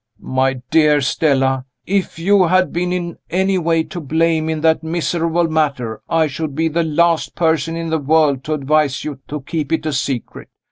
[0.33, 1.65] "My dear Stella!
[1.85, 6.55] if you had been in any way to blame in that miserable matter, I should
[6.55, 10.49] be the last person in the world to advise you to keep it a secret.